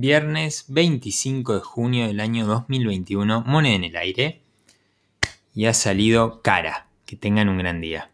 viernes 0.00 0.66
25 0.68 1.54
de 1.54 1.60
junio 1.60 2.06
del 2.06 2.20
año 2.20 2.46
2021, 2.46 3.42
moneda 3.46 3.74
en 3.74 3.84
el 3.84 3.96
aire. 3.96 4.42
Y 5.54 5.66
ha 5.66 5.74
salido 5.74 6.40
cara. 6.42 6.86
Que 7.04 7.16
tengan 7.16 7.48
un 7.48 7.58
gran 7.58 7.80
día. 7.80 8.10